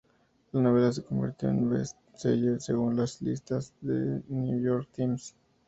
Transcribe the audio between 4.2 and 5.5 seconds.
"New York Times".